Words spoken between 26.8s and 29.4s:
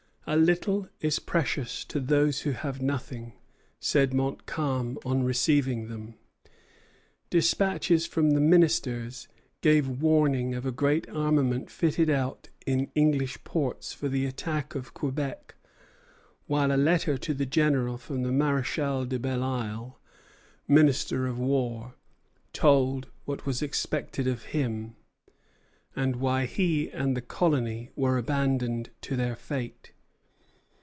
and the colony were abandoned to their